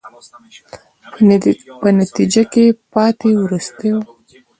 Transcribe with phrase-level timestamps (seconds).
[1.81, 3.93] په نتیجه کې پاتې، وروستو.